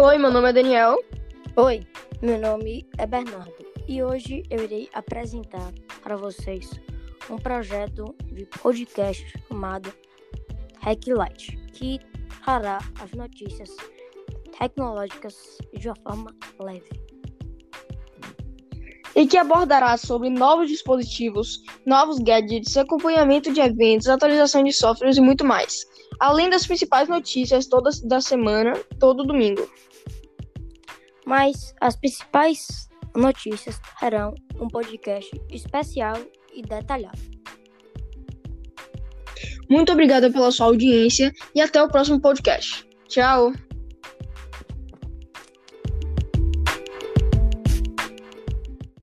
[0.00, 0.96] Oi, meu nome é Daniel.
[1.56, 1.84] Oi,
[2.22, 3.52] meu nome é Bernardo
[3.88, 5.72] e hoje eu irei apresentar
[6.04, 6.70] para vocês
[7.28, 9.92] um projeto de podcast chamado
[10.82, 11.98] Hacklight, que
[12.44, 13.76] trará as notícias
[14.56, 16.30] tecnológicas de uma forma
[16.60, 16.88] leve.
[19.16, 25.20] E que abordará sobre novos dispositivos, novos gadgets, acompanhamento de eventos, atualização de softwares e
[25.20, 25.84] muito mais.
[26.18, 29.68] Além das principais notícias todas da semana, todo domingo.
[31.24, 36.16] Mas as principais notícias terão um podcast especial
[36.52, 37.18] e detalhado.
[39.68, 42.88] Muito obrigada pela sua audiência e até o próximo podcast.
[43.06, 43.52] Tchau!